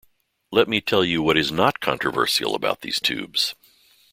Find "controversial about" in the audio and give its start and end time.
1.79-2.81